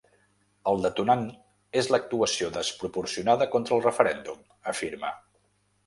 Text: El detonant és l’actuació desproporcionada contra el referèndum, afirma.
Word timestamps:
El 0.71 0.79
detonant 0.85 1.21
és 1.83 1.91
l’actuació 1.95 2.49
desproporcionada 2.57 3.49
contra 3.57 3.79
el 3.79 3.87
referèndum, 3.87 4.45
afirma. 4.77 5.19